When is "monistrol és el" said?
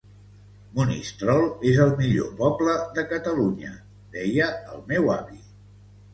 0.77-1.93